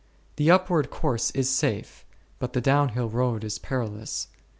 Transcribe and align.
The 0.37 0.49
upward 0.49 0.89
course 0.89 1.29
is 1.29 1.47
safe, 1.47 2.05
but 2.39 2.53
the 2.53 2.59
down 2.59 2.89
hill 2.89 3.07
road 3.07 3.43
is 3.43 3.59
perilous. 3.59 4.29